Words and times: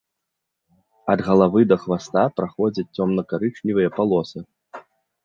Ад 1.13 1.19
галавы 1.27 1.61
да 1.71 1.77
хваста 1.83 2.23
праходзяць 2.41 2.87
цёмна-карычневыя 2.97 3.93
палосы. 3.99 4.39